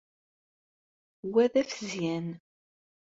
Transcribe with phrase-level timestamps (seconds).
[1.31, 2.27] Wa d afezyan.